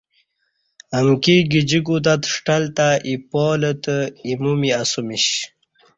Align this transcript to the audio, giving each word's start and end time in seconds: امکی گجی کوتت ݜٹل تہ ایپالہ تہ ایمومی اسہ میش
امکی 0.99 1.35
گجی 1.51 1.79
کوتت 1.85 2.21
ݜٹل 2.33 2.63
تہ 2.77 2.87
ایپالہ 3.07 3.71
تہ 3.83 3.95
ایمومی 4.25 4.69
اسہ 4.81 5.01
میش 5.07 5.25